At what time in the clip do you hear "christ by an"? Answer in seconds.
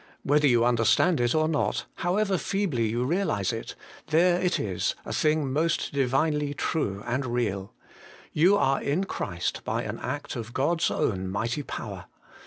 9.03-9.99